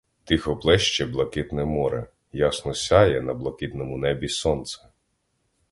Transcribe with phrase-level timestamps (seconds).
[0.25, 4.87] Тихо плеще блакитне море, ясно сяє на блакитному небі сонце.